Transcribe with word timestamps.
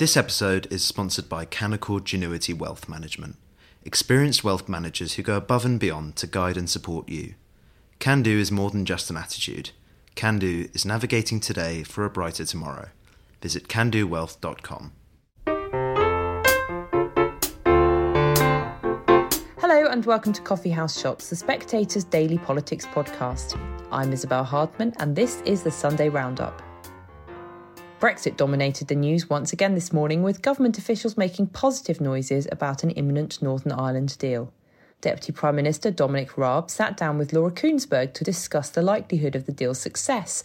This 0.00 0.16
episode 0.16 0.66
is 0.70 0.82
sponsored 0.82 1.28
by 1.28 1.44
Canaccord 1.44 2.04
Genuity 2.04 2.56
Wealth 2.56 2.88
Management, 2.88 3.36
experienced 3.84 4.42
wealth 4.42 4.66
managers 4.66 5.12
who 5.12 5.22
go 5.22 5.36
above 5.36 5.66
and 5.66 5.78
beyond 5.78 6.16
to 6.16 6.26
guide 6.26 6.56
and 6.56 6.70
support 6.70 7.10
you. 7.10 7.34
Can 7.98 8.22
do 8.22 8.38
is 8.38 8.50
more 8.50 8.70
than 8.70 8.86
just 8.86 9.10
an 9.10 9.18
attitude. 9.18 9.72
Can 10.14 10.38
do 10.38 10.70
is 10.72 10.86
navigating 10.86 11.38
today 11.38 11.82
for 11.82 12.06
a 12.06 12.08
brighter 12.08 12.46
tomorrow. 12.46 12.88
Visit 13.42 13.68
candowealth.com. 13.68 14.92
Hello 19.58 19.86
and 19.86 20.06
welcome 20.06 20.32
to 20.32 20.40
Coffee 20.40 20.70
House 20.70 20.98
Shots, 20.98 21.28
the 21.28 21.36
Spectator's 21.36 22.04
daily 22.04 22.38
politics 22.38 22.86
podcast. 22.86 23.60
I'm 23.92 24.14
Isabel 24.14 24.44
Hardman 24.44 24.94
and 24.98 25.14
this 25.14 25.42
is 25.42 25.62
the 25.62 25.70
Sunday 25.70 26.08
Roundup. 26.08 26.69
Brexit 28.00 28.38
dominated 28.38 28.88
the 28.88 28.94
news 28.94 29.28
once 29.28 29.52
again 29.52 29.74
this 29.74 29.92
morning, 29.92 30.22
with 30.22 30.40
government 30.40 30.78
officials 30.78 31.18
making 31.18 31.48
positive 31.48 32.00
noises 32.00 32.48
about 32.50 32.82
an 32.82 32.88
imminent 32.92 33.42
Northern 33.42 33.72
Ireland 33.72 34.16
deal. 34.16 34.50
Deputy 35.02 35.32
Prime 35.32 35.56
Minister 35.56 35.90
Dominic 35.90 36.38
Raab 36.38 36.70
sat 36.70 36.96
down 36.96 37.18
with 37.18 37.34
Laura 37.34 37.50
Kuenssberg 37.50 38.14
to 38.14 38.24
discuss 38.24 38.70
the 38.70 38.80
likelihood 38.80 39.36
of 39.36 39.44
the 39.44 39.52
deal's 39.52 39.80
success, 39.80 40.42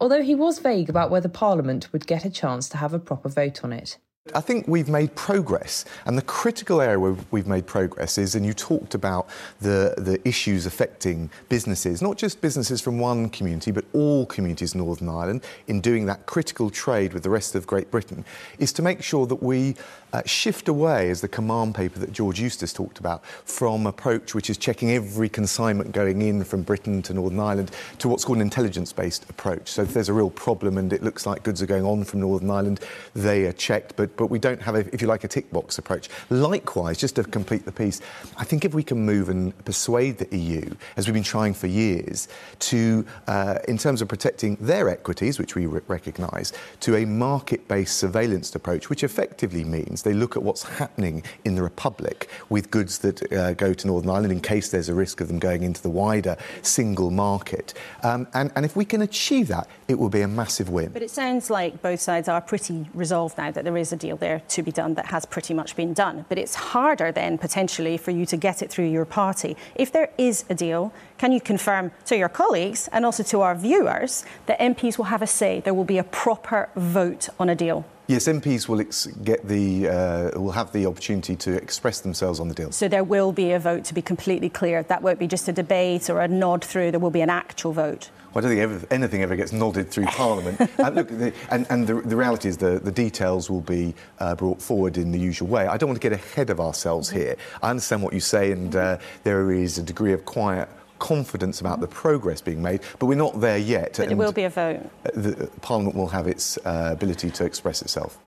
although 0.00 0.22
he 0.22 0.34
was 0.34 0.58
vague 0.58 0.88
about 0.88 1.10
whether 1.10 1.28
Parliament 1.28 1.92
would 1.92 2.06
get 2.06 2.24
a 2.24 2.30
chance 2.30 2.66
to 2.70 2.78
have 2.78 2.94
a 2.94 2.98
proper 2.98 3.28
vote 3.28 3.62
on 3.62 3.74
it. 3.74 3.98
I 4.34 4.40
think 4.40 4.66
we've 4.66 4.88
made 4.88 5.14
progress, 5.14 5.84
and 6.04 6.18
the 6.18 6.22
critical 6.22 6.80
area 6.80 6.98
where 6.98 7.16
we've 7.30 7.46
made 7.46 7.64
progress 7.66 8.18
is, 8.18 8.34
and 8.34 8.44
you 8.44 8.52
talked 8.52 8.94
about 8.94 9.28
the, 9.60 9.94
the 9.98 10.20
issues 10.26 10.66
affecting 10.66 11.30
businesses, 11.48 12.02
not 12.02 12.18
just 12.18 12.40
businesses 12.40 12.80
from 12.80 12.98
one 12.98 13.30
community, 13.30 13.70
but 13.70 13.84
all 13.92 14.26
communities 14.26 14.74
in 14.74 14.80
Northern 14.80 15.08
Ireland, 15.08 15.44
in 15.68 15.80
doing 15.80 16.06
that 16.06 16.26
critical 16.26 16.70
trade 16.70 17.12
with 17.12 17.22
the 17.22 17.30
rest 17.30 17.54
of 17.54 17.68
Great 17.68 17.90
Britain, 17.92 18.24
is 18.58 18.72
to 18.72 18.82
make 18.82 19.00
sure 19.00 19.26
that 19.26 19.42
we 19.42 19.76
uh, 20.12 20.22
shift 20.24 20.68
away, 20.68 21.10
as 21.10 21.20
the 21.20 21.28
command 21.28 21.74
paper 21.74 21.98
that 21.98 22.12
George 22.12 22.40
Eustice 22.40 22.72
talked 22.72 22.98
about, 22.98 23.24
from 23.26 23.86
approach 23.86 24.34
which 24.34 24.50
is 24.50 24.58
checking 24.58 24.90
every 24.90 25.28
consignment 25.28 25.92
going 25.92 26.20
in 26.20 26.42
from 26.42 26.62
Britain 26.62 27.00
to 27.02 27.14
Northern 27.14 27.38
Ireland 27.38 27.70
to 27.98 28.08
what's 28.08 28.24
called 28.24 28.38
an 28.38 28.42
intelligence-based 28.42 29.28
approach. 29.30 29.68
So 29.68 29.82
if 29.82 29.94
there's 29.94 30.08
a 30.08 30.14
real 30.14 30.30
problem 30.30 30.78
and 30.78 30.92
it 30.92 31.02
looks 31.02 31.26
like 31.26 31.42
goods 31.42 31.62
are 31.62 31.66
going 31.66 31.84
on 31.84 32.04
from 32.04 32.20
Northern 32.20 32.50
Ireland, 32.50 32.80
they 33.14 33.46
are 33.46 33.52
checked, 33.52 33.94
but 33.96 34.15
but 34.16 34.28
we 34.28 34.38
don't 34.38 34.60
have, 34.60 34.74
a, 34.74 34.94
if 34.94 35.02
you 35.02 35.08
like, 35.08 35.24
a 35.24 35.28
tick 35.28 35.50
box 35.52 35.78
approach. 35.78 36.08
Likewise, 36.30 36.98
just 36.98 37.16
to 37.16 37.24
complete 37.24 37.64
the 37.64 37.72
piece, 37.72 38.00
I 38.36 38.44
think 38.44 38.64
if 38.64 38.74
we 38.74 38.82
can 38.82 39.04
move 39.04 39.28
and 39.28 39.56
persuade 39.64 40.18
the 40.18 40.36
EU, 40.36 40.74
as 40.96 41.06
we've 41.06 41.14
been 41.14 41.22
trying 41.22 41.54
for 41.54 41.66
years, 41.66 42.28
to, 42.60 43.06
uh, 43.26 43.58
in 43.68 43.78
terms 43.78 44.02
of 44.02 44.08
protecting 44.08 44.56
their 44.60 44.88
equities, 44.88 45.38
which 45.38 45.54
we 45.54 45.66
re- 45.66 45.80
recognise, 45.88 46.52
to 46.80 46.96
a 46.96 47.04
market 47.04 47.66
based 47.68 47.96
surveillance 47.98 48.54
approach, 48.54 48.90
which 48.90 49.04
effectively 49.04 49.64
means 49.64 50.02
they 50.02 50.14
look 50.14 50.36
at 50.36 50.42
what's 50.42 50.62
happening 50.62 51.22
in 51.44 51.54
the 51.54 51.62
Republic 51.62 52.28
with 52.48 52.70
goods 52.70 52.98
that 52.98 53.32
uh, 53.32 53.52
go 53.54 53.74
to 53.74 53.86
Northern 53.86 54.10
Ireland 54.10 54.32
in 54.32 54.40
case 54.40 54.70
there's 54.70 54.88
a 54.88 54.94
risk 54.94 55.20
of 55.20 55.28
them 55.28 55.38
going 55.38 55.62
into 55.62 55.82
the 55.82 55.90
wider 55.90 56.36
single 56.62 57.10
market. 57.10 57.74
Um, 58.02 58.26
and, 58.34 58.52
and 58.56 58.64
if 58.64 58.76
we 58.76 58.84
can 58.84 59.02
achieve 59.02 59.48
that, 59.48 59.68
it 59.88 59.98
will 59.98 60.08
be 60.08 60.22
a 60.22 60.28
massive 60.28 60.70
win. 60.70 60.90
But 60.92 61.02
it 61.02 61.10
sounds 61.10 61.50
like 61.50 61.82
both 61.82 62.00
sides 62.00 62.28
are 62.28 62.40
pretty 62.40 62.86
resolved 62.94 63.38
now 63.38 63.50
that 63.50 63.64
there 63.64 63.76
is 63.76 63.92
a 63.92 63.96
deal 64.06 64.16
there 64.16 64.40
to 64.54 64.62
be 64.62 64.70
done 64.70 64.94
that 64.94 65.06
has 65.06 65.24
pretty 65.26 65.54
much 65.54 65.76
been 65.76 65.92
done. 65.92 66.24
But 66.28 66.38
it's 66.38 66.54
harder 66.54 67.10
then 67.12 67.38
potentially 67.38 67.96
for 67.96 68.12
you 68.12 68.24
to 68.26 68.36
get 68.36 68.62
it 68.62 68.70
through 68.70 68.90
your 68.96 69.04
party. 69.04 69.56
If 69.74 69.90
there 69.90 70.10
is 70.16 70.44
a 70.48 70.54
deal, 70.54 70.92
can 71.18 71.32
you 71.32 71.40
confirm 71.40 71.90
to 72.06 72.16
your 72.16 72.28
colleagues 72.28 72.88
and 72.92 73.04
also 73.04 73.22
to 73.24 73.40
our 73.40 73.54
viewers 73.54 74.24
that 74.46 74.58
MPs 74.60 74.98
will 74.98 75.06
have 75.06 75.22
a 75.22 75.26
say? 75.26 75.60
There 75.60 75.74
will 75.74 75.90
be 75.96 75.98
a 75.98 76.04
proper 76.04 76.68
vote 76.76 77.28
on 77.40 77.48
a 77.48 77.54
deal. 77.54 77.84
Yes, 78.08 78.28
MPs 78.28 78.68
will 78.68 78.80
ex- 78.80 79.06
get 79.06 79.48
the 79.48 79.88
uh, 79.88 80.40
will 80.40 80.52
have 80.52 80.70
the 80.72 80.86
opportunity 80.86 81.34
to 81.36 81.54
express 81.54 82.00
themselves 82.00 82.38
on 82.38 82.46
the 82.46 82.54
deal. 82.54 82.70
So 82.70 82.86
there 82.86 83.02
will 83.02 83.32
be 83.32 83.50
a 83.50 83.58
vote 83.58 83.84
to 83.86 83.94
be 83.94 84.02
completely 84.02 84.48
clear. 84.48 84.84
That 84.84 85.02
won't 85.02 85.18
be 85.18 85.26
just 85.26 85.48
a 85.48 85.52
debate 85.52 86.08
or 86.08 86.20
a 86.20 86.28
nod 86.28 86.64
through. 86.64 86.92
There 86.92 87.00
will 87.00 87.10
be 87.10 87.22
an 87.22 87.30
actual 87.30 87.72
vote. 87.72 88.10
Well, 88.32 88.44
I 88.44 88.48
don't 88.48 88.56
think 88.56 88.60
ever, 88.60 88.86
anything 88.94 89.22
ever 89.22 89.34
gets 89.34 89.52
nodded 89.52 89.90
through 89.90 90.04
Parliament. 90.06 90.60
and 90.78 90.94
look, 90.94 91.08
the, 91.08 91.32
and, 91.50 91.66
and 91.70 91.86
the, 91.86 91.94
the, 92.02 92.16
reality 92.16 92.50
is 92.50 92.58
the, 92.58 92.78
the 92.78 92.92
details 92.92 93.48
will 93.48 93.62
be 93.62 93.94
uh, 94.18 94.34
brought 94.34 94.60
forward 94.60 94.98
in 94.98 95.10
the 95.10 95.18
usual 95.18 95.48
way. 95.48 95.66
I 95.66 95.78
don't 95.78 95.88
want 95.88 96.00
to 96.00 96.06
get 96.06 96.12
ahead 96.12 96.50
of 96.50 96.60
ourselves 96.60 97.08
mm-hmm. 97.08 97.18
here. 97.18 97.36
I 97.62 97.70
understand 97.70 98.02
what 98.02 98.12
you 98.12 98.20
say, 98.20 98.52
and 98.52 98.76
uh, 98.76 98.98
there 99.24 99.50
is 99.52 99.78
a 99.78 99.82
degree 99.82 100.12
of 100.12 100.26
quiet 100.26 100.68
confidence 100.98 101.60
about 101.60 101.80
the 101.80 101.86
progress 101.86 102.40
being 102.40 102.62
made, 102.62 102.80
but 102.98 103.06
we're 103.06 103.14
not 103.14 103.40
there 103.40 103.58
yet. 103.58 103.94
But 103.96 104.08
there 104.08 104.16
will 104.16 104.32
be 104.32 104.44
a 104.44 104.50
vote. 104.50 104.90
The, 105.14 105.50
Parliament 105.60 105.96
will 105.96 106.08
have 106.08 106.26
its 106.26 106.58
uh, 106.58 106.90
ability 106.92 107.30
to 107.30 107.44
express 107.44 107.82
itself. 107.82 108.18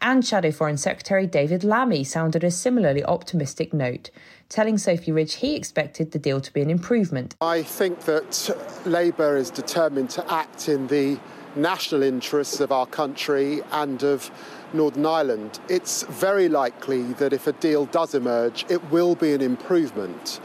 And 0.00 0.24
Shadow 0.24 0.50
Foreign 0.50 0.76
Secretary 0.76 1.26
David 1.26 1.64
Lammy 1.64 2.04
sounded 2.04 2.44
a 2.44 2.50
similarly 2.50 3.02
optimistic 3.04 3.72
note, 3.72 4.10
telling 4.48 4.76
Sophy 4.76 5.12
Ridge 5.12 5.36
he 5.36 5.56
expected 5.56 6.10
the 6.10 6.18
deal 6.18 6.40
to 6.40 6.52
be 6.52 6.60
an 6.60 6.68
improvement. 6.68 7.34
I 7.40 7.62
think 7.62 8.00
that 8.00 8.54
Labour 8.84 9.36
is 9.36 9.50
determined 9.50 10.10
to 10.10 10.32
act 10.32 10.68
in 10.68 10.88
the 10.88 11.18
national 11.56 12.02
interests 12.02 12.60
of 12.60 12.72
our 12.72 12.86
country 12.86 13.62
and 13.72 14.02
of 14.02 14.30
Northern 14.72 15.06
Ireland. 15.06 15.60
It's 15.68 16.02
very 16.02 16.48
likely 16.48 17.02
that 17.14 17.32
if 17.32 17.46
a 17.46 17.52
deal 17.52 17.86
does 17.86 18.14
emerge, 18.14 18.66
it 18.68 18.82
will 18.90 19.14
be 19.14 19.32
an 19.32 19.40
improvement 19.40 20.40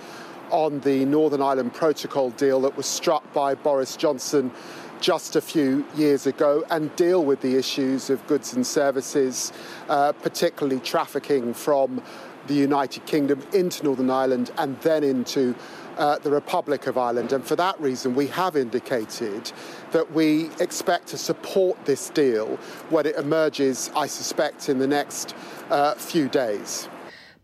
on 0.52 0.80
the 0.82 1.06
Northern 1.06 1.42
Ireland 1.42 1.74
Protocol 1.74 2.32
deal 2.32 2.62
that 2.62 2.76
was 2.76 2.86
struck 2.86 3.34
by 3.34 3.56
Boris 3.56 3.96
Johnson 3.96 4.52
just 5.02 5.36
a 5.36 5.42
few 5.42 5.86
years 5.96 6.28
ago 6.28 6.64
and 6.70 6.94
deal 6.96 7.24
with 7.24 7.42
the 7.42 7.56
issues 7.56 8.10
of 8.10 8.26
goods 8.28 8.54
and 8.54 8.66
services, 8.66 9.54
uh, 9.88 10.12
particularly 10.12 10.80
trafficking 10.82 11.54
from 11.54 12.02
the 12.48 12.54
United 12.54 13.06
Kingdom 13.06 13.42
into 13.54 13.84
Northern 13.84 14.10
Ireland 14.10 14.52
and 14.58 14.80
then 14.82 15.04
into 15.04 15.56
uh, 15.98 16.18
the 16.20 16.32
Republic 16.32 16.88
of 16.88 16.98
Ireland. 16.98 17.34
And 17.34 17.46
for 17.46 17.56
that 17.58 17.80
reason, 17.80 18.16
we 18.16 18.28
have 18.28 18.56
indicated 18.56 19.52
that 19.92 20.12
we 20.14 20.50
expect 20.60 21.08
to 21.08 21.18
support 21.18 21.84
this 21.86 22.10
deal 22.10 22.58
when 22.90 23.06
it 23.06 23.16
emerges, 23.16 23.92
I 23.96 24.08
suspect, 24.08 24.70
in 24.70 24.80
the 24.80 24.88
next 24.88 25.36
uh, 25.70 25.94
few 25.96 26.30
days. 26.30 26.90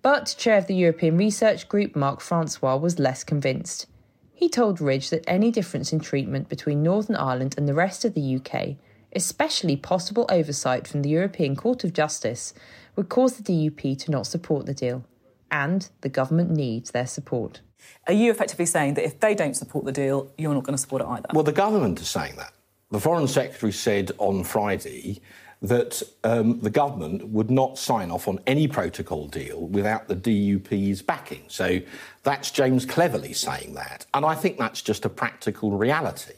But 0.05 0.35
chair 0.38 0.59
of 0.59 0.67
the 0.67 0.75
European 0.75 1.17
Research 1.17 1.67
Group, 1.67 1.95
Mark 1.95 2.21
Francois, 2.21 2.75
was 2.75 2.99
less 2.99 3.23
convinced. 3.23 3.88
He 4.35 4.47
told 4.47 4.79
Ridge 4.79 5.09
that 5.09 5.27
any 5.27 5.49
difference 5.49 5.91
in 5.91 5.99
treatment 5.99 6.47
between 6.47 6.83
Northern 6.83 7.16
Ireland 7.16 7.55
and 7.57 7.67
the 7.67 7.73
rest 7.73 8.05
of 8.05 8.13
the 8.13 8.35
UK, 8.35 8.75
especially 9.16 9.75
possible 9.75 10.27
oversight 10.29 10.88
from 10.88 11.01
the 11.01 11.09
European 11.09 11.55
Court 11.55 11.83
of 11.83 11.91
Justice, 11.91 12.53
would 12.95 13.09
cause 13.09 13.38
the 13.38 13.41
DUP 13.41 13.97
to 13.97 14.11
not 14.11 14.27
support 14.27 14.67
the 14.67 14.75
deal. 14.75 15.03
And 15.49 15.89
the 16.01 16.09
government 16.09 16.51
needs 16.51 16.91
their 16.91 17.07
support. 17.07 17.61
Are 18.05 18.13
you 18.13 18.29
effectively 18.29 18.67
saying 18.67 18.93
that 18.93 19.05
if 19.05 19.19
they 19.19 19.33
don't 19.33 19.55
support 19.55 19.85
the 19.85 19.91
deal, 19.91 20.31
you're 20.37 20.53
not 20.53 20.66
going 20.66 20.75
to 20.75 20.81
support 20.81 21.01
it 21.01 21.07
either? 21.07 21.29
Well, 21.33 21.43
the 21.43 21.51
government 21.51 21.99
is 21.99 22.07
saying 22.07 22.35
that. 22.35 22.53
The 22.91 22.99
Foreign 22.99 23.27
Secretary 23.27 23.72
said 23.72 24.11
on 24.19 24.43
Friday 24.43 25.19
that 25.68 26.02
um, 26.24 26.59
the 26.59 26.70
government 26.70 27.28
would 27.30 27.50
not 27.50 27.78
sign 27.78 28.12
off 28.12 28.28
on 28.28 28.40
any 28.46 28.68
protocol 28.68 29.28
deal 29.28 29.68
without 29.68 30.08
the 30.08 30.16
DUP's 30.16 31.02
backing. 31.02 31.44
So 31.48 31.81
that's 32.24 32.52
James 32.52 32.86
Cleverly 32.86 33.34
saying 33.34 33.74
that. 33.76 34.06
And 34.14 34.26
I 34.26 34.36
think 34.36 34.58
that's 34.58 34.81
just 34.81 35.06
a 35.06 35.09
practical 35.09 35.72
reality. 35.72 36.34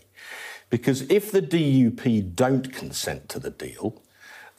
Because 0.70 1.04
if 1.10 1.32
the 1.32 1.42
DUP 1.42 2.36
don't 2.36 2.72
consent 2.74 3.30
to 3.30 3.40
the 3.40 3.52
deal, 3.52 4.02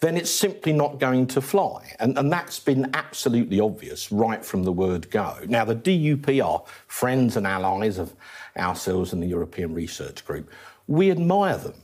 then 0.01 0.17
it's 0.17 0.31
simply 0.31 0.73
not 0.73 0.99
going 0.99 1.27
to 1.27 1.41
fly. 1.41 1.95
And, 1.99 2.17
and, 2.17 2.33
that's 2.33 2.61
been 2.61 2.89
absolutely 2.95 3.59
obvious 3.59 4.13
right 4.13 4.45
from 4.45 4.63
the 4.63 4.73
word 4.73 5.11
go. 5.11 5.39
Now, 5.47 5.65
the 5.65 5.75
DUP 5.75 6.45
are 6.45 6.63
friends 6.87 7.37
and 7.37 7.47
allies 7.47 7.99
of 7.99 8.15
ourselves 8.57 9.13
and 9.13 9.23
the 9.23 9.27
European 9.27 9.75
Research 9.75 10.25
Group. 10.25 10.51
We 10.87 11.11
admire 11.11 11.59
them. 11.59 11.75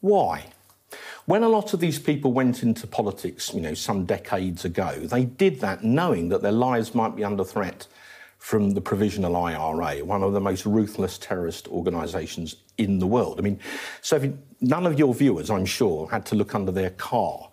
Why? 0.00 0.46
When 1.26 1.42
a 1.42 1.48
lot 1.48 1.72
of 1.72 1.80
these 1.80 1.98
people 1.98 2.32
went 2.32 2.62
into 2.62 2.86
politics, 2.86 3.54
you 3.54 3.60
know, 3.60 3.74
some 3.74 4.04
decades 4.04 4.64
ago, 4.64 4.92
they 4.92 5.24
did 5.24 5.60
that 5.60 5.84
knowing 5.84 6.28
that 6.30 6.42
their 6.42 6.52
lives 6.52 6.94
might 6.94 7.14
be 7.14 7.24
under 7.24 7.44
threat 7.44 7.86
from 8.38 8.70
the 8.70 8.80
Provisional 8.80 9.36
IRA, 9.36 10.04
one 10.04 10.24
of 10.24 10.32
the 10.32 10.40
most 10.40 10.66
ruthless 10.66 11.16
terrorist 11.16 11.68
organisations 11.68 12.56
in 12.76 12.98
the 12.98 13.06
world. 13.06 13.38
I 13.38 13.42
mean, 13.42 13.60
so 14.00 14.16
you, 14.16 14.36
none 14.60 14.84
of 14.84 14.98
your 14.98 15.14
viewers, 15.14 15.48
I'm 15.48 15.64
sure, 15.64 16.10
had 16.10 16.26
to 16.26 16.34
look 16.34 16.54
under 16.54 16.72
their 16.72 16.90
car 16.90 17.50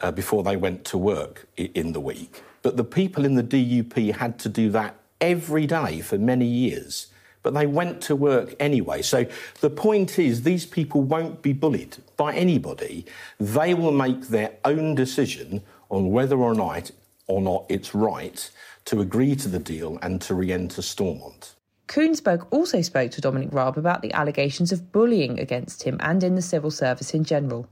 uh, 0.00 0.10
before 0.10 0.42
they 0.42 0.56
went 0.56 0.84
to 0.86 0.98
work 0.98 1.46
in 1.56 1.92
the 1.92 2.00
week. 2.00 2.42
But 2.62 2.76
the 2.76 2.84
people 2.84 3.24
in 3.24 3.36
the 3.36 3.44
DUP 3.44 4.16
had 4.16 4.40
to 4.40 4.48
do 4.48 4.70
that 4.70 4.96
every 5.20 5.66
day 5.66 6.00
for 6.00 6.18
many 6.18 6.46
years 6.46 7.08
but 7.44 7.54
they 7.54 7.66
went 7.66 8.00
to 8.00 8.16
work 8.16 8.56
anyway. 8.58 9.02
So 9.02 9.26
the 9.60 9.70
point 9.70 10.18
is, 10.18 10.42
these 10.42 10.66
people 10.66 11.02
won't 11.02 11.42
be 11.42 11.52
bullied 11.52 11.98
by 12.16 12.34
anybody. 12.34 13.06
They 13.38 13.74
will 13.74 13.92
make 13.92 14.28
their 14.28 14.52
own 14.64 14.94
decision 14.94 15.62
on 15.90 16.10
whether 16.10 16.36
or 16.36 16.54
not, 16.54 16.90
or 17.26 17.40
not 17.40 17.66
it's 17.68 17.94
right 17.94 18.50
to 18.86 19.00
agree 19.00 19.34
to 19.36 19.48
the 19.48 19.58
deal 19.58 19.98
and 20.02 20.20
to 20.22 20.34
re 20.34 20.52
enter 20.52 20.82
Stormont. 20.82 21.54
Kuenssberg 21.86 22.46
also 22.50 22.80
spoke 22.80 23.10
to 23.12 23.20
Dominic 23.20 23.50
Raab 23.52 23.76
about 23.76 24.02
the 24.02 24.12
allegations 24.14 24.72
of 24.72 24.90
bullying 24.90 25.38
against 25.38 25.82
him 25.82 25.98
and 26.00 26.22
in 26.22 26.34
the 26.34 26.42
civil 26.42 26.70
service 26.70 27.12
in 27.12 27.24
general. 27.24 27.68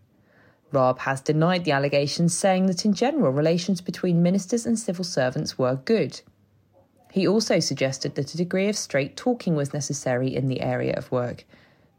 Raab 0.70 1.00
has 1.00 1.20
denied 1.20 1.64
the 1.64 1.72
allegations, 1.72 2.36
saying 2.36 2.66
that 2.66 2.84
in 2.84 2.94
general 2.94 3.32
relations 3.32 3.80
between 3.80 4.22
ministers 4.22 4.66
and 4.66 4.78
civil 4.78 5.04
servants 5.04 5.58
were 5.58 5.76
good. 5.76 6.20
He 7.12 7.28
also 7.28 7.60
suggested 7.60 8.14
that 8.14 8.32
a 8.32 8.38
degree 8.38 8.68
of 8.68 8.76
straight 8.76 9.16
talking 9.16 9.54
was 9.54 9.74
necessary 9.74 10.34
in 10.34 10.48
the 10.48 10.62
area 10.62 10.94
of 10.94 11.12
work. 11.12 11.44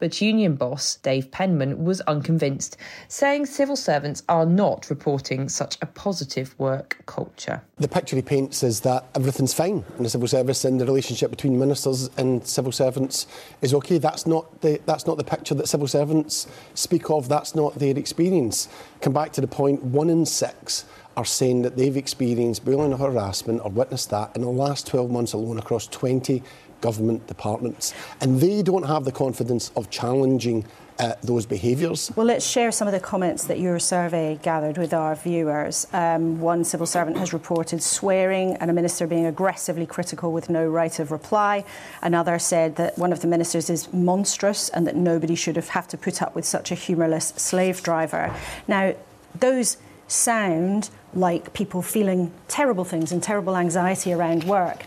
But 0.03 0.19
union 0.19 0.55
boss 0.55 0.97
Dave 0.97 1.31
Penman 1.31 1.85
was 1.85 2.01
unconvinced, 2.01 2.75
saying 3.07 3.45
civil 3.45 3.77
servants 3.77 4.21
are 4.27 4.45
not 4.45 4.89
reporting 4.89 5.47
such 5.47 5.77
a 5.81 5.85
positive 5.85 6.53
work 6.59 7.01
culture. 7.05 7.61
The 7.77 7.87
picture 7.87 8.17
he 8.17 8.21
paints 8.21 8.63
is 8.63 8.81
that 8.81 9.05
everything's 9.15 9.53
fine 9.53 9.85
in 9.97 10.03
the 10.03 10.09
civil 10.09 10.27
service 10.27 10.65
and 10.65 10.81
the 10.81 10.85
relationship 10.85 11.29
between 11.29 11.57
ministers 11.57 12.09
and 12.17 12.45
civil 12.45 12.73
servants 12.73 13.27
is 13.61 13.73
okay. 13.75 13.97
That's 13.97 14.27
not 14.27 14.59
the, 14.59 14.81
that's 14.85 15.07
not 15.07 15.15
the 15.15 15.23
picture 15.23 15.55
that 15.55 15.69
civil 15.69 15.87
servants 15.87 16.47
speak 16.73 17.09
of, 17.09 17.29
that's 17.29 17.55
not 17.55 17.75
their 17.75 17.97
experience. 17.97 18.67
Come 18.99 19.13
back 19.13 19.31
to 19.31 19.39
the 19.39 19.47
point 19.47 19.81
one 19.85 20.09
in 20.09 20.25
six 20.25 20.83
are 21.15 21.25
saying 21.25 21.61
that 21.61 21.77
they've 21.77 21.95
experienced 21.95 22.65
bullying 22.65 22.91
or 22.91 22.97
harassment 22.97 23.61
or 23.63 23.69
witnessed 23.69 24.09
that 24.09 24.35
in 24.35 24.41
the 24.41 24.49
last 24.49 24.87
12 24.87 25.11
months 25.11 25.33
alone 25.33 25.59
across 25.59 25.87
20 25.87 26.41
government 26.83 27.25
departments. 27.27 27.93
And 28.21 28.39
they 28.39 28.61
don't 28.61 28.87
have 28.93 29.03
the 29.05 29.11
confidence 29.11 29.71
of 29.75 29.89
challenging 29.89 30.65
uh, 30.99 31.13
those 31.23 31.45
behaviours. 31.45 32.11
Well, 32.15 32.27
let's 32.27 32.45
share 32.45 32.71
some 32.71 32.87
of 32.87 32.91
the 32.91 32.99
comments 32.99 33.45
that 33.45 33.59
your 33.59 33.79
survey 33.79 34.37
gathered 34.43 34.77
with 34.77 34.93
our 34.93 35.15
viewers. 35.15 35.87
Um, 35.91 36.39
one 36.39 36.63
civil 36.63 36.85
servant 36.85 37.17
has 37.17 37.33
reported 37.33 37.81
swearing 37.81 38.57
and 38.57 38.69
a 38.69 38.73
minister 38.73 39.07
being 39.07 39.25
aggressively 39.25 39.87
critical 39.87 40.31
with 40.31 40.49
no 40.49 40.67
right 40.67 40.99
of 40.99 41.11
reply. 41.11 41.65
Another 42.01 42.37
said 42.37 42.75
that 42.75 42.97
one 42.97 43.11
of 43.11 43.21
the 43.21 43.27
ministers 43.27 43.69
is 43.69 43.91
monstrous 43.91 44.69
and 44.69 44.85
that 44.85 44.95
nobody 44.95 45.35
should 45.35 45.55
have, 45.55 45.69
have 45.69 45.87
to 45.87 45.97
put 45.97 46.21
up 46.21 46.35
with 46.35 46.45
such 46.45 46.71
a 46.71 46.75
humourless 46.75 47.33
slave 47.39 47.81
driver. 47.81 48.35
Now, 48.67 48.93
those 49.39 49.77
sound 50.07 50.89
like 51.15 51.53
people 51.53 51.81
feeling 51.81 52.31
terrible 52.47 52.83
things 52.83 53.11
and 53.11 53.23
terrible 53.23 53.55
anxiety 53.55 54.13
around 54.13 54.43
work. 54.43 54.85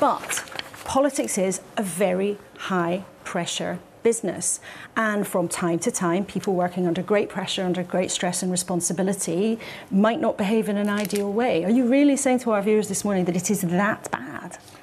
But 0.00 0.42
politics 0.88 1.36
is 1.36 1.60
a 1.76 1.82
very 1.82 2.38
high 2.56 3.04
pressure 3.22 3.78
business. 4.02 4.58
And 4.96 5.26
from 5.26 5.46
time 5.46 5.78
to 5.80 5.90
time, 5.90 6.24
people 6.24 6.54
working 6.54 6.86
under 6.86 7.02
great 7.02 7.28
pressure, 7.28 7.62
under 7.62 7.82
great 7.82 8.10
stress 8.10 8.42
and 8.42 8.50
responsibility, 8.50 9.58
might 9.90 10.18
not 10.18 10.38
behave 10.38 10.66
in 10.66 10.78
an 10.78 10.88
ideal 10.88 11.30
way. 11.30 11.62
Are 11.66 11.70
you 11.70 11.86
really 11.86 12.16
saying 12.16 12.38
to 12.40 12.52
our 12.52 12.62
viewers 12.62 12.88
this 12.88 13.04
morning 13.04 13.26
that 13.26 13.36
it 13.36 13.50
is 13.50 13.60
that 13.60 14.10
bad? 14.10 14.27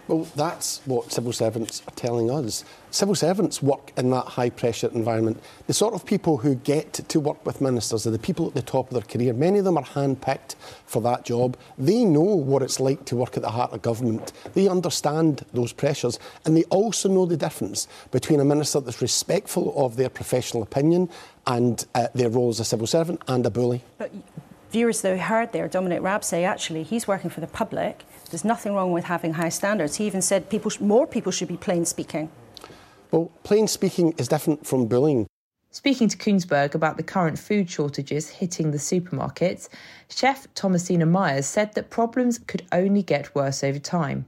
Well, 0.07 0.28
that's 0.36 0.81
what 0.86 1.12
civil 1.12 1.34
servants 1.34 1.81
are 1.88 1.96
telling 1.96 2.30
us. 2.30 2.63
Civil 2.92 3.16
servants 3.16 3.63
work 3.63 3.92
in 3.98 4.12
that 4.12 4.25
high 4.25 4.52
pressure 4.52 4.90
environment. 4.94 5.42
The 5.66 5.74
sort 5.74 5.96
of 5.96 6.06
people 6.06 6.38
who 6.38 6.56
get 6.56 6.94
to 6.94 7.19
work 7.19 7.44
with 7.44 7.60
ministers 7.60 8.06
are 8.06 8.12
the 8.12 8.19
people 8.19 8.48
at 8.48 8.54
the 8.54 8.62
top 8.62 8.88
of 8.88 8.94
their 8.94 9.02
career. 9.02 9.34
Many 9.34 9.60
of 9.60 9.66
them 9.66 9.78
are 9.78 9.84
handpicked 9.84 10.56
for 10.86 11.02
that 11.02 11.25
job. 11.25 11.57
They 11.80 12.06
know 12.06 12.22
what 12.22 12.62
it's 12.62 12.80
like 12.80 13.04
to 13.06 13.16
work 13.16 13.36
at 13.36 13.42
the 13.42 13.50
heart 13.50 13.74
of 13.74 13.81
government. 13.81 14.31
They 14.54 14.68
understand 14.68 15.44
those 15.54 15.74
pressures 15.74 16.19
and 16.46 16.56
they 16.56 16.63
also 16.66 17.10
know 17.10 17.25
the 17.25 17.36
difference 17.36 17.88
between 18.12 18.40
a 18.40 18.46
minister 18.46 18.80
that's 18.80 19.01
respectful 19.01 19.74
of 19.75 19.96
their 19.96 20.10
professional 20.10 20.62
opinion 20.62 21.10
and 21.48 21.86
uh, 21.96 22.08
their 22.13 22.30
role 22.30 22.50
as 22.50 22.60
a 22.60 22.66
civil 22.66 22.88
servant 22.88 23.22
and 23.28 23.46
a 23.46 23.50
bully. 23.50 23.84
But 23.98 24.12
viewers, 24.75 25.01
though, 25.01 25.18
heard 25.18 25.54
there 25.54 25.69
Dominic 25.69 26.01
Raab 26.01 26.22
say 26.22 26.44
actually 26.44 26.83
he's 26.83 27.07
working 27.07 27.30
for 27.30 27.39
the 27.39 27.48
public 27.48 28.04
there's 28.30 28.44
nothing 28.44 28.74
wrong 28.74 28.92
with 28.92 29.06
having 29.06 29.33
high 29.36 29.48
standards. 29.48 29.95
He 29.95 30.06
even 30.06 30.22
said 30.22 30.50
people 30.50 30.69
sh- 30.69 30.81
more 30.81 31.07
people 31.07 31.31
should 31.31 31.48
be 31.48 31.56
plain 31.56 31.86
speaking. 31.86 32.30
Well, 33.12 33.31
plain 33.44 33.69
speaking 33.69 34.13
is 34.18 34.27
different 34.27 34.68
from 34.68 34.88
bullying. 34.88 35.27
Speaking 35.72 36.10
to 36.10 36.18
Kuenssberg 36.18 36.75
about 36.75 36.98
the 36.98 37.04
current 37.04 37.39
food 37.39 37.69
shortages 37.69 38.27
hitting 38.30 38.72
the 38.72 38.77
supermarkets, 38.77 39.69
chef 40.10 40.54
Thomasina 40.54 41.06
Miers 41.06 41.45
said 41.45 41.74
that 41.75 41.89
problems 41.89 42.39
could 42.39 42.66
only 42.74 43.04
get 43.04 43.33
worse 43.33 43.63
over 43.63 43.80
time. 43.80 44.25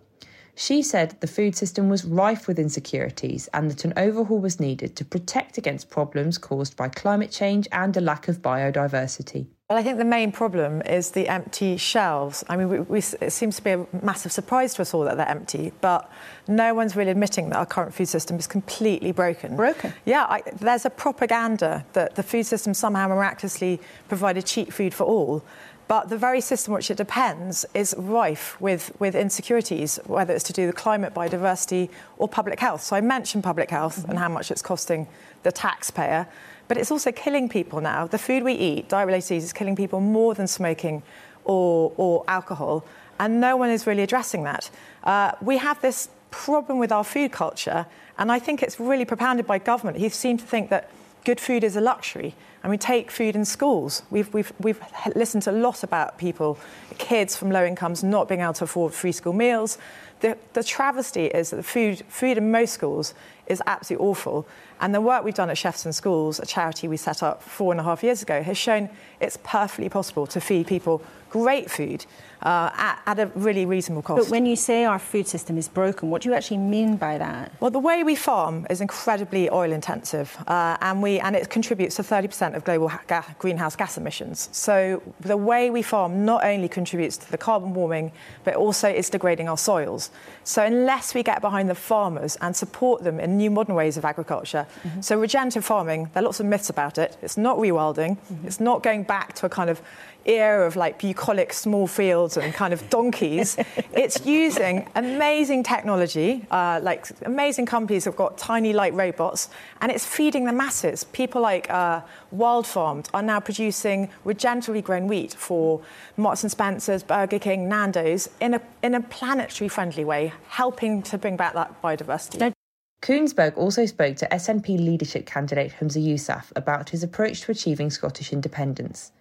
She 0.56 0.82
said 0.82 1.18
the 1.20 1.28
food 1.28 1.58
system 1.58 1.90
was 1.90 2.06
rife 2.06 2.48
with 2.48 2.58
insecurities 2.58 3.50
and 3.54 3.70
that 3.70 3.84
an 3.84 3.94
overhaul 3.98 4.40
was 4.40 4.60
needed 4.60 4.96
to 4.96 5.04
protect 5.04 5.58
against 5.58 5.90
problems 5.90 6.38
caused 6.38 6.78
by 6.78 6.88
climate 6.88 7.32
change 7.32 7.68
and 7.74 7.98
a 7.98 8.02
lack 8.02 8.30
of 8.30 8.42
biodiversity. 8.42 9.48
Well, 9.70 9.78
I 9.78 9.84
think 9.84 9.98
the 9.98 10.06
main 10.06 10.32
problem 10.32 10.82
is 10.84 11.12
the 11.12 11.28
empty 11.28 11.76
shelves. 11.76 12.42
I 12.48 12.56
mean, 12.56 12.70
we, 12.70 12.80
we, 12.80 13.00
it 13.00 13.34
seems 13.34 13.58
to 13.58 13.62
be 13.62 13.72
a 13.72 13.86
massive 14.02 14.32
surprise 14.32 14.74
to 14.76 14.82
us 14.82 14.94
all 14.94 15.04
that 15.04 15.18
they're 15.18 15.28
empty, 15.28 15.74
but 15.82 16.10
no 16.48 16.74
one's 16.74 16.96
really 16.96 17.12
admitting 17.12 17.50
that 17.50 17.58
our 17.58 17.66
current 17.66 17.94
food 17.94 18.08
system 18.08 18.38
is 18.38 18.48
completely 18.48 19.12
broken. 19.12 19.58
Broken? 19.58 19.94
Yeah, 20.06 20.26
I, 20.30 20.42
there's 20.62 20.86
a 20.86 20.90
propaganda 20.90 21.86
that 21.92 22.16
the 22.16 22.24
food 22.24 22.46
system 22.46 22.74
somehow 22.74 23.10
miraculously 23.10 23.82
provided 24.08 24.46
cheap 24.46 24.72
food 24.72 24.94
for 24.94 25.04
all. 25.04 25.44
But 25.88 26.10
the 26.10 26.18
very 26.18 26.42
system 26.42 26.74
which 26.74 26.92
it 26.92 26.98
depends 26.98 27.66
is 27.74 27.96
rife 27.98 28.60
with, 28.60 28.92
with 29.00 29.16
insecurities, 29.16 30.00
whether 30.06 30.34
it's 30.34 30.44
to 30.46 30.54
do 30.54 30.66
with 30.68 30.76
climate, 30.76 31.14
biodiversity, 31.14 31.90
or 32.18 32.28
public 32.28 32.60
health. 32.60 32.82
So 32.82 32.96
I 32.96 33.02
mentioned 33.02 33.44
public 33.44 33.70
health 33.70 34.00
mm-hmm. 34.00 34.10
and 34.10 34.20
how 34.20 34.28
much 34.28 34.52
it's 34.52 34.62
costing 34.62 35.08
the 35.44 35.52
taxpayer 35.52 36.28
but 36.68 36.78
it's 36.78 36.92
also 36.92 37.12
killing 37.12 37.50
people 37.50 37.82
now. 37.82 38.08
The 38.08 38.18
food 38.18 38.44
we 38.44 38.54
eat, 38.54 38.90
diet-related 38.90 39.22
disease, 39.22 39.44
is 39.46 39.54
killing 39.54 39.76
people 39.76 40.02
more 40.02 40.34
than 40.34 40.48
smoking 40.48 41.02
or, 41.46 41.94
or 41.98 42.24
alcohol, 42.28 42.84
and 43.20 43.40
no 43.40 43.56
one 43.58 43.70
is 43.70 43.88
really 43.88 44.04
addressing 44.04 44.44
that. 44.44 44.70
Uh, 45.04 45.32
we 45.42 45.58
have 45.58 45.82
this 45.82 46.10
problem 46.30 46.78
with 46.78 46.92
our 46.92 47.04
food 47.04 47.32
culture, 47.32 47.86
and 48.18 48.32
I 48.32 48.40
think 48.40 48.62
it's 48.62 48.80
really 48.80 49.06
propounded 49.06 49.48
by 49.48 49.60
government. 49.60 49.98
He 49.98 50.10
seem 50.10 50.38
to 50.38 50.46
think 50.46 50.70
that 50.70 50.92
good 51.26 51.40
food 51.40 51.64
is 51.64 51.76
a 51.76 51.82
luxury. 51.82 52.36
And 52.64 52.72
we 52.72 52.78
take 52.78 53.12
food 53.12 53.36
in 53.36 53.46
schools. 53.46 54.04
We've, 54.10 54.34
we've, 54.34 54.52
we've 54.60 54.82
listened 55.16 55.48
a 55.48 55.52
lot 55.52 55.84
about 55.84 56.18
people, 56.18 56.58
kids 56.98 57.36
from 57.36 57.52
low 57.52 57.64
incomes, 57.64 58.04
not 58.04 58.28
being 58.28 58.42
able 58.42 58.54
to 58.54 58.64
afford 58.66 58.94
free 58.94 59.12
school 59.12 59.34
meals. 59.34 59.78
The, 60.20 60.38
the 60.54 60.64
travesty 60.64 61.26
is 61.26 61.52
that 61.52 61.58
the 61.58 61.64
food, 61.64 62.04
food 62.10 62.38
in 62.38 62.52
most 62.52 62.74
schools 62.74 63.14
is 63.46 63.62
absolutely 63.68 64.06
awful. 64.06 64.48
And 64.80 64.94
the 64.94 65.02
work 65.02 65.24
we've 65.24 65.34
done 65.34 65.50
at 65.50 65.58
Chefs 65.58 65.86
and 65.86 65.96
Schools, 65.96 66.40
a 66.40 66.46
charity 66.46 66.88
we 66.88 66.98
set 66.98 67.24
up 67.24 67.42
four 67.42 67.72
and 67.72 67.80
a 67.80 67.84
half 67.84 68.04
years 68.04 68.22
ago, 68.22 68.42
has 68.44 68.58
shown 68.58 68.90
it's 69.20 69.38
perfectly 69.44 69.90
possible 69.90 70.28
to 70.28 70.40
feed 70.40 70.68
people 70.68 71.02
great 71.30 71.70
food 71.70 72.06
uh, 72.42 72.70
at, 72.74 73.02
at, 73.08 73.20
a 73.20 73.26
really 73.36 73.66
reasonable 73.66 74.02
cost. 74.02 74.26
But 74.26 74.32
when 74.32 74.46
you 74.46 74.56
say 74.56 74.86
our 74.86 75.00
food 75.00 75.28
system 75.28 75.58
is 75.58 75.68
broken, 75.68 76.10
what 76.10 76.22
do 76.22 76.30
you 76.30 76.36
actually 76.36 76.58
mean 76.58 76.96
by 76.96 77.18
that? 77.18 77.52
Well, 77.60 77.72
the 77.72 77.80
way 77.80 78.04
we 78.04 78.16
farm 78.16 78.68
is 78.70 78.80
incredibly 78.80 79.50
oil 79.50 79.72
intensive, 79.72 80.38
uh, 80.48 80.78
and, 80.82 81.02
we, 81.02 81.20
and 81.20 81.36
it 81.36 81.50
contributes 81.50 81.96
to 81.96 82.04
30% 82.04 82.56
of 82.56 82.64
global 82.64 82.92
ga- 83.08 83.26
greenhouse 83.40 83.76
gas 83.76 83.98
emissions. 83.98 84.50
So 84.52 85.02
the 85.20 85.38
way 85.38 85.72
we 85.72 85.82
farm 85.82 86.26
not 86.26 86.44
only 86.44 86.70
contributes 86.70 87.18
to 87.18 87.32
the 87.32 87.38
carbon 87.38 87.74
warming, 87.74 88.12
but 88.44 88.54
also 88.54 88.88
is 88.88 89.10
degrading 89.10 89.50
our 89.50 89.58
soils. 89.58 90.12
So 90.44 90.64
unless 90.64 91.16
we 91.16 91.24
get 91.24 91.42
behind 91.42 91.70
the 91.70 91.76
farmers 91.76 92.38
and 92.40 92.56
support 92.56 93.04
them 93.04 93.20
in 93.20 93.38
new 93.38 93.50
modern 93.50 93.74
ways 93.74 93.98
of 93.98 94.06
agriculture, 94.06 94.67
mm-hmm. 94.84 95.02
so 95.02 95.20
regenerative 95.20 95.66
farming, 95.66 96.10
there 96.14 96.22
are 96.22 96.26
lots 96.26 96.40
of 96.40 96.46
myths 96.46 96.70
about 96.70 96.98
it. 96.98 97.18
It's 97.22 97.38
not 97.38 97.58
rewilding. 97.58 98.18
Mm-hmm. 98.18 98.48
It's 98.48 98.60
not 98.60 98.84
going 98.84 99.04
back 99.04 99.34
to 99.34 99.46
a 99.46 99.50
kind 99.50 99.70
of 99.70 99.82
era 100.28 100.68
of 100.68 100.76
like 100.76 101.00
bucolic 101.00 101.54
small 101.54 101.88
fields 101.88 102.38
and 102.38 102.54
kind 102.54 102.74
of 102.74 102.90
donkeys. 102.90 103.58
it's 103.94 104.26
using 104.26 104.88
amazing 104.96 105.64
technology, 105.64 106.46
uh, 106.52 106.80
like 106.84 107.08
amazing 107.24 107.66
companies 107.66 108.06
have 108.06 108.16
got 108.16 108.38
tiny 108.38 108.74
light 108.74 108.94
robots, 108.94 109.50
and 109.82 109.92
it's 109.92 110.06
feeding 110.06 110.46
the 110.46 110.54
masses. 110.54 111.04
People 111.06 111.42
like 111.42 111.70
uh, 111.70 112.02
Wildfarmed 112.36 113.08
are 113.14 113.24
now 113.24 113.40
producing 113.40 114.10
regeneratively 114.26 114.84
grown 114.84 115.08
wheat 115.08 115.34
for 115.34 115.82
Marks 116.18 116.44
and 116.44 116.52
Spencer's, 116.52 117.04
Burger 117.04 117.40
King, 117.40 117.70
Nando's 117.70 118.30
in 118.42 118.54
a, 118.54 118.62
in 118.84 118.96
a 118.96 119.02
planetary 119.02 119.70
friendly 119.70 120.04
way, 120.04 120.34
helping 120.50 121.02
to 121.04 121.18
bring 121.18 121.38
back 121.38 121.54
that 121.54 121.82
biodiversity. 121.82 122.40
Now, 122.40 122.54
Kuenssberg 123.02 123.56
also 123.58 123.86
spoke 123.86 124.18
to 124.18 124.28
SNP 124.28 124.78
leadership 124.80 125.26
candidate 125.26 125.74
Humza 125.80 126.04
Yousaf 126.04 126.52
about 126.56 126.90
his 126.90 127.04
approach 127.04 127.42
to 127.42 127.52
achieving 127.52 127.90
Scottish 127.90 128.34
independence. 128.34 129.12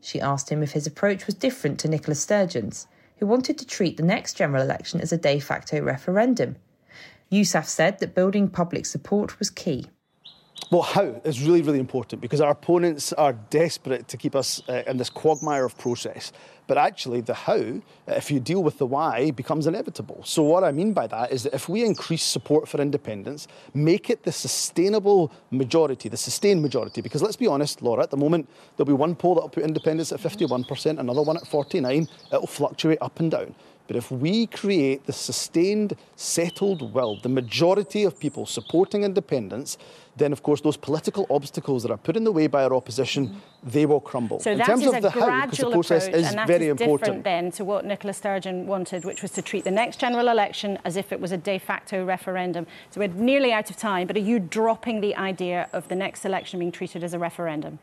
She 0.00 0.20
asked 0.20 0.50
him 0.50 0.62
if 0.62 0.72
his 0.72 0.86
approach 0.86 1.26
was 1.26 1.36
different 1.36 1.78
to 1.80 1.88
Nicola 1.88 2.16
Sturgeon's, 2.16 2.88
who 3.18 3.26
wanted 3.26 3.56
to 3.58 3.66
treat 3.66 3.96
the 3.96 4.02
next 4.02 4.34
general 4.34 4.62
election 4.62 5.00
as 5.00 5.12
a 5.12 5.16
de 5.16 5.38
facto 5.38 5.80
referendum. 5.80 6.56
Yousaf 7.30 7.66
said 7.66 8.00
that 8.00 8.14
building 8.14 8.48
public 8.48 8.84
support 8.84 9.38
was 9.38 9.48
key. 9.48 9.86
Well, 10.70 10.82
how 10.82 11.20
is 11.24 11.42
really, 11.42 11.60
really 11.60 11.80
important 11.80 12.22
because 12.22 12.40
our 12.40 12.50
opponents 12.50 13.12
are 13.12 13.34
desperate 13.50 14.08
to 14.08 14.16
keep 14.16 14.34
us 14.34 14.62
uh, 14.68 14.82
in 14.86 14.96
this 14.96 15.10
quagmire 15.10 15.64
of 15.64 15.76
process. 15.76 16.32
But 16.66 16.78
actually, 16.78 17.20
the 17.20 17.34
how, 17.34 17.54
uh, 17.54 17.80
if 18.06 18.30
you 18.30 18.40
deal 18.40 18.62
with 18.62 18.78
the 18.78 18.86
why, 18.86 19.32
becomes 19.32 19.66
inevitable. 19.66 20.22
So, 20.24 20.42
what 20.42 20.64
I 20.64 20.70
mean 20.70 20.92
by 20.92 21.06
that 21.08 21.32
is 21.32 21.42
that 21.42 21.54
if 21.54 21.68
we 21.68 21.84
increase 21.84 22.22
support 22.22 22.68
for 22.68 22.80
independence, 22.80 23.48
make 23.74 24.08
it 24.08 24.22
the 24.22 24.32
sustainable 24.32 25.32
majority, 25.50 26.08
the 26.08 26.16
sustained 26.16 26.62
majority, 26.62 27.00
because 27.00 27.20
let's 27.20 27.36
be 27.36 27.46
honest, 27.48 27.82
Laura, 27.82 28.04
at 28.04 28.10
the 28.10 28.16
moment, 28.16 28.48
there'll 28.76 28.86
be 28.86 28.92
one 28.92 29.14
poll 29.14 29.34
that'll 29.34 29.50
put 29.50 29.64
independence 29.64 30.12
at 30.12 30.20
51%, 30.20 30.98
another 30.98 31.22
one 31.22 31.36
at 31.36 31.46
49. 31.46 32.08
It'll 32.32 32.46
fluctuate 32.46 32.98
up 33.00 33.18
and 33.20 33.30
down. 33.30 33.54
But 33.88 33.96
if 33.96 34.10
we 34.10 34.46
create 34.46 35.06
the 35.06 35.12
sustained, 35.12 35.96
settled 36.16 36.94
will, 36.94 37.18
the 37.20 37.28
majority 37.28 38.04
of 38.04 38.18
people 38.18 38.46
supporting 38.46 39.02
independence, 39.02 39.76
then 40.16 40.32
of 40.32 40.42
course 40.42 40.60
those 40.60 40.76
political 40.76 41.26
obstacles 41.30 41.82
that 41.82 41.90
are 41.90 41.96
put 41.96 42.16
in 42.16 42.24
the 42.24 42.32
way 42.32 42.46
by 42.46 42.64
our 42.64 42.74
opposition, 42.74 43.40
they 43.62 43.86
will 43.86 44.00
crumble. 44.00 44.40
So 44.40 44.52
in 44.52 44.58
that 44.58 44.66
terms 44.66 44.82
is 44.82 44.88
of 44.88 44.94
a 44.96 45.00
the 45.00 45.10
how, 45.10 45.20
the 45.20 45.26
gradual 45.26 45.72
process 45.72 46.06
approach, 46.06 46.20
is 46.20 46.28
and 46.28 46.38
that 46.38 46.46
very 46.46 46.66
is 46.66 46.70
important. 46.70 47.00
different 47.00 47.24
then 47.24 47.50
to 47.52 47.64
what 47.64 47.84
Nicola 47.84 48.12
Sturgeon 48.12 48.66
wanted, 48.66 49.04
which 49.04 49.22
was 49.22 49.30
to 49.32 49.42
treat 49.42 49.64
the 49.64 49.70
next 49.70 49.98
general 49.98 50.28
election 50.28 50.78
as 50.84 50.96
if 50.96 51.12
it 51.12 51.20
was 51.20 51.32
a 51.32 51.36
de 51.36 51.58
facto 51.58 52.04
referendum. 52.04 52.66
So 52.90 53.00
we're 53.00 53.08
nearly 53.08 53.52
out 53.52 53.70
of 53.70 53.76
time, 53.76 54.06
but 54.06 54.16
are 54.16 54.20
you 54.20 54.38
dropping 54.38 55.00
the 55.00 55.16
idea 55.16 55.68
of 55.72 55.88
the 55.88 55.96
next 55.96 56.24
election 56.24 56.58
being 56.58 56.72
treated 56.72 57.02
as 57.02 57.14
a 57.14 57.18
referendum? 57.18 57.78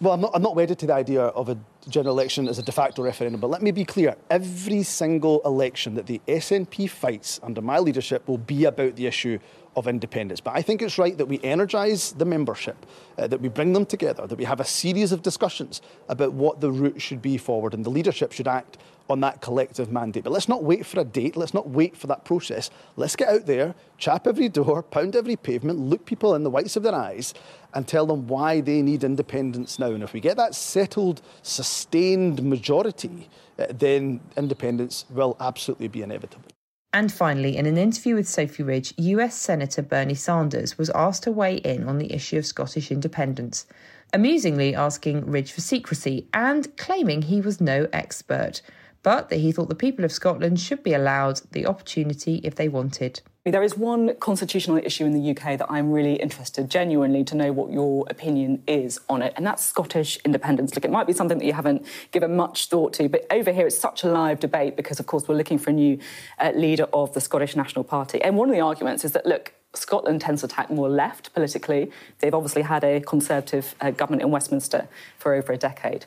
Well, 0.00 0.12
I'm 0.12 0.20
not, 0.20 0.30
I'm 0.32 0.42
not 0.42 0.54
wedded 0.54 0.78
to 0.78 0.86
the 0.86 0.94
idea 0.94 1.22
of 1.22 1.48
a 1.48 1.58
general 1.88 2.14
election 2.14 2.46
as 2.46 2.60
a 2.60 2.62
de 2.62 2.70
facto 2.70 3.02
referendum, 3.02 3.40
but 3.40 3.50
let 3.50 3.62
me 3.62 3.72
be 3.72 3.84
clear. 3.84 4.14
Every 4.30 4.84
single 4.84 5.40
election 5.44 5.96
that 5.96 6.06
the 6.06 6.20
SNP 6.28 6.88
fights 6.88 7.40
under 7.42 7.60
my 7.60 7.80
leadership 7.80 8.28
will 8.28 8.38
be 8.38 8.64
about 8.64 8.94
the 8.94 9.06
issue 9.06 9.40
of 9.78 9.86
independence. 9.86 10.40
But 10.40 10.54
I 10.56 10.62
think 10.62 10.82
it's 10.82 10.98
right 10.98 11.16
that 11.16 11.26
we 11.26 11.40
energise 11.42 12.12
the 12.12 12.24
membership, 12.24 12.86
uh, 13.16 13.26
that 13.28 13.40
we 13.40 13.48
bring 13.48 13.72
them 13.72 13.86
together, 13.86 14.26
that 14.26 14.36
we 14.36 14.44
have 14.44 14.60
a 14.60 14.64
series 14.64 15.12
of 15.12 15.22
discussions 15.22 15.80
about 16.08 16.32
what 16.32 16.60
the 16.60 16.70
route 16.70 17.00
should 17.00 17.22
be 17.22 17.38
forward, 17.38 17.74
and 17.74 17.84
the 17.84 17.90
leadership 17.90 18.32
should 18.32 18.48
act 18.48 18.78
on 19.10 19.20
that 19.20 19.40
collective 19.40 19.90
mandate. 19.90 20.24
But 20.24 20.32
let's 20.32 20.48
not 20.48 20.64
wait 20.64 20.84
for 20.84 21.00
a 21.00 21.04
date, 21.04 21.36
let's 21.36 21.54
not 21.54 21.70
wait 21.70 21.96
for 21.96 22.06
that 22.08 22.24
process. 22.24 22.70
Let's 22.96 23.16
get 23.16 23.28
out 23.28 23.46
there, 23.46 23.74
chap 23.96 24.26
every 24.26 24.48
door, 24.48 24.82
pound 24.82 25.16
every 25.16 25.36
pavement, 25.36 25.78
look 25.78 26.04
people 26.04 26.34
in 26.34 26.42
the 26.42 26.50
whites 26.50 26.76
of 26.76 26.82
their 26.82 26.94
eyes, 26.94 27.32
and 27.72 27.86
tell 27.86 28.06
them 28.06 28.26
why 28.26 28.60
they 28.60 28.82
need 28.82 29.04
independence 29.04 29.78
now. 29.78 29.92
And 29.92 30.02
if 30.02 30.12
we 30.12 30.20
get 30.20 30.36
that 30.36 30.54
settled, 30.54 31.22
sustained 31.42 32.42
majority, 32.42 33.30
uh, 33.58 33.66
then 33.70 34.20
independence 34.36 35.06
will 35.10 35.36
absolutely 35.40 35.88
be 35.88 36.02
inevitable. 36.02 36.50
And 36.92 37.12
finally, 37.12 37.56
in 37.56 37.66
an 37.66 37.76
interview 37.76 38.14
with 38.14 38.28
Sophy 38.28 38.62
Ridge, 38.62 38.94
US 38.96 39.34
Senator 39.34 39.82
Bernie 39.82 40.14
Sanders 40.14 40.78
was 40.78 40.88
asked 40.90 41.24
to 41.24 41.32
weigh 41.32 41.56
in 41.56 41.86
on 41.86 41.98
the 41.98 42.12
issue 42.12 42.38
of 42.38 42.46
Scottish 42.46 42.90
independence, 42.90 43.66
amusingly 44.14 44.74
asking 44.74 45.30
Ridge 45.30 45.52
for 45.52 45.60
secrecy 45.60 46.26
and 46.32 46.74
claiming 46.78 47.22
he 47.22 47.42
was 47.42 47.60
no 47.60 47.86
expert, 47.92 48.62
but 49.02 49.28
that 49.28 49.36
he 49.36 49.52
thought 49.52 49.68
the 49.68 49.74
people 49.74 50.04
of 50.04 50.12
Scotland 50.12 50.60
should 50.60 50.82
be 50.82 50.94
allowed 50.94 51.42
the 51.52 51.66
opportunity 51.66 52.40
if 52.42 52.54
they 52.54 52.68
wanted. 52.68 53.20
There 53.50 53.62
is 53.62 53.76
one 53.76 54.14
constitutional 54.16 54.78
issue 54.78 55.04
in 55.04 55.12
the 55.12 55.30
UK 55.30 55.58
that 55.58 55.66
I'm 55.70 55.90
really 55.92 56.14
interested 56.14 56.70
genuinely 56.70 57.24
to 57.24 57.34
know 57.34 57.52
what 57.52 57.70
your 57.70 58.04
opinion 58.10 58.62
is 58.66 59.00
on 59.08 59.22
it, 59.22 59.32
and 59.36 59.46
that's 59.46 59.64
Scottish 59.64 60.18
independence. 60.24 60.74
Look, 60.74 60.84
it 60.84 60.90
might 60.90 61.06
be 61.06 61.12
something 61.12 61.38
that 61.38 61.44
you 61.44 61.52
haven't 61.52 61.86
given 62.10 62.36
much 62.36 62.66
thought 62.66 62.92
to, 62.94 63.08
but 63.08 63.26
over 63.30 63.52
here 63.52 63.66
it's 63.66 63.78
such 63.78 64.04
a 64.04 64.08
live 64.08 64.40
debate 64.40 64.76
because, 64.76 65.00
of 65.00 65.06
course, 65.06 65.26
we're 65.28 65.36
looking 65.36 65.58
for 65.58 65.70
a 65.70 65.72
new 65.72 65.98
uh, 66.38 66.52
leader 66.54 66.88
of 66.92 67.14
the 67.14 67.20
Scottish 67.20 67.56
National 67.56 67.84
Party. 67.84 68.20
And 68.22 68.36
one 68.36 68.48
of 68.48 68.54
the 68.54 68.60
arguments 68.60 69.04
is 69.04 69.12
that, 69.12 69.26
look, 69.26 69.52
Scotland 69.74 70.20
tends 70.20 70.40
to 70.42 70.48
tack 70.48 70.70
more 70.70 70.88
left 70.88 71.32
politically. 71.34 71.90
They've 72.18 72.34
obviously 72.34 72.62
had 72.62 72.84
a 72.84 73.00
Conservative 73.00 73.74
uh, 73.80 73.90
government 73.90 74.22
in 74.22 74.30
Westminster 74.30 74.88
for 75.18 75.34
over 75.34 75.52
a 75.52 75.58
decade. 75.58 76.06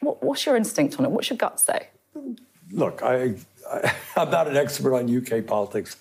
What, 0.00 0.22
what's 0.22 0.46
your 0.46 0.56
instinct 0.56 0.98
on 0.98 1.04
it? 1.04 1.10
What's 1.10 1.30
your 1.30 1.36
gut 1.36 1.60
say? 1.60 1.88
Look, 2.72 3.02
I, 3.02 3.34
I, 3.70 3.94
am 4.16 4.30
not 4.30 4.48
an 4.48 4.56
expert 4.56 4.94
on 4.94 5.14
UK 5.14 5.46
politics. 5.46 5.96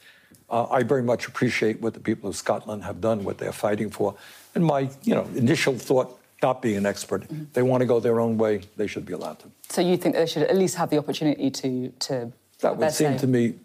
Uh, 0.49 0.65
I 0.69 0.83
very 0.83 1.03
much 1.03 1.27
appreciate 1.27 1.81
what 1.81 1.93
the 1.93 1.99
people 1.99 2.29
of 2.29 2.35
Scotland 2.35 2.83
have 2.83 3.01
done, 3.01 3.23
what 3.23 3.37
they're 3.37 3.51
fighting 3.51 3.89
for. 3.89 4.15
And 4.55 4.65
my, 4.65 4.89
you 5.03 5.13
know, 5.13 5.27
initial 5.35 5.77
thought, 5.77 6.19
not 6.41 6.61
being 6.61 6.77
an 6.77 6.85
expert, 6.85 7.23
mm-hmm. 7.23 7.43
they 7.53 7.61
want 7.61 7.81
to 7.81 7.85
go 7.85 7.99
their 7.99 8.19
own 8.19 8.37
way, 8.37 8.61
they 8.77 8.87
should 8.87 9.05
be 9.05 9.13
allowed 9.13 9.39
to. 9.39 9.47
So 9.69 9.81
you 9.81 9.97
think 9.97 10.15
they 10.15 10.25
should 10.25 10.43
at 10.43 10.55
least 10.55 10.75
have 10.75 10.89
the 10.89 10.97
opportunity 10.97 11.51
to 11.51 11.89
to 11.89 12.31
that 12.61 12.77
would 12.77 12.91
seem 12.91 13.13
say. 13.13 13.17
to 13.19 13.27
me. 13.27 13.55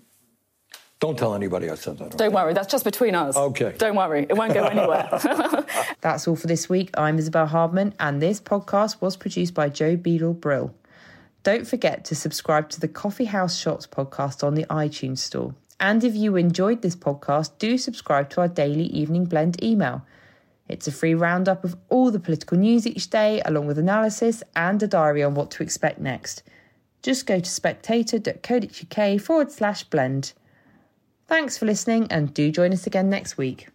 Don't 1.00 1.18
tell 1.18 1.34
anybody 1.34 1.68
I 1.68 1.74
said 1.74 1.98
that. 1.98 2.16
Don't 2.16 2.32
worry, 2.32 2.54
that's 2.54 2.70
just 2.70 2.84
between 2.84 3.14
us. 3.14 3.36
Okay. 3.36 3.74
Don't 3.76 3.96
worry, 3.96 4.26
it 4.28 4.34
won't 4.34 4.54
go 4.54 4.64
anywhere. 4.76 5.08
that's 6.00 6.26
all 6.26 6.36
for 6.36 6.46
this 6.46 6.68
week. 6.68 6.90
I'm 6.96 7.18
Isabel 7.18 7.46
Hardman, 7.46 7.94
and 8.00 8.22
this 8.22 8.40
podcast 8.40 9.00
was 9.00 9.16
produced 9.16 9.52
by 9.52 9.68
Joe 9.68 9.96
Bedell-Brill. 9.96 10.72
Don't 11.42 11.66
forget 11.66 12.06
to 12.06 12.14
subscribe 12.14 12.70
to 12.70 12.80
the 12.80 12.88
Coffee 12.88 13.26
House 13.26 13.58
Shots 13.58 13.86
podcast 13.86 14.42
on 14.42 14.54
the 14.54 14.64
iTunes 14.70 15.18
Store. 15.18 15.54
And 15.80 16.04
if 16.04 16.14
you 16.14 16.36
enjoyed 16.36 16.82
this 16.82 16.96
podcast, 16.96 17.58
do 17.58 17.76
subscribe 17.76 18.30
to 18.30 18.40
our 18.40 18.48
daily 18.48 18.84
Evening 18.86 19.24
Blend 19.24 19.62
email. 19.62 20.06
It's 20.68 20.88
a 20.88 20.92
free 20.92 21.14
roundup 21.14 21.64
of 21.64 21.76
all 21.88 22.10
the 22.10 22.20
political 22.20 22.56
news 22.56 22.86
each 22.86 23.10
day, 23.10 23.42
along 23.44 23.66
with 23.66 23.78
analysis 23.78 24.42
and 24.56 24.82
a 24.82 24.86
diary 24.86 25.22
on 25.22 25.34
what 25.34 25.50
to 25.52 25.62
expect 25.62 26.00
next. 26.00 26.42
Just 27.02 27.26
go 27.26 27.38
to 27.38 27.50
spectator.co.uk 27.50 29.20
forward 29.20 29.52
slash 29.52 29.84
blend. 29.84 30.32
Thanks 31.26 31.58
for 31.58 31.66
listening 31.66 32.06
and 32.10 32.32
do 32.32 32.50
join 32.50 32.72
us 32.72 32.86
again 32.86 33.10
next 33.10 33.36
week. 33.36 33.68